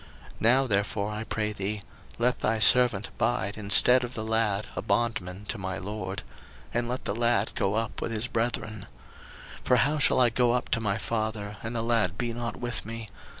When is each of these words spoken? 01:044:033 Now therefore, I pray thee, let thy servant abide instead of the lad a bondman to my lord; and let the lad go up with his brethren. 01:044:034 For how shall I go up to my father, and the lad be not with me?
01:044:033 0.37 0.41
Now 0.41 0.65
therefore, 0.65 1.11
I 1.11 1.23
pray 1.25 1.53
thee, 1.53 1.81
let 2.17 2.39
thy 2.39 2.57
servant 2.57 3.09
abide 3.09 3.55
instead 3.55 4.03
of 4.03 4.15
the 4.15 4.23
lad 4.25 4.65
a 4.75 4.81
bondman 4.81 5.45
to 5.49 5.59
my 5.59 5.77
lord; 5.77 6.23
and 6.73 6.89
let 6.89 7.05
the 7.05 7.13
lad 7.13 7.51
go 7.53 7.75
up 7.75 8.01
with 8.01 8.11
his 8.11 8.25
brethren. 8.25 8.87
01:044:034 9.59 9.65
For 9.65 9.75
how 9.75 9.99
shall 9.99 10.19
I 10.19 10.29
go 10.31 10.53
up 10.53 10.69
to 10.69 10.79
my 10.79 10.97
father, 10.97 11.57
and 11.61 11.75
the 11.75 11.83
lad 11.83 12.17
be 12.17 12.33
not 12.33 12.57
with 12.57 12.83
me? 12.83 13.09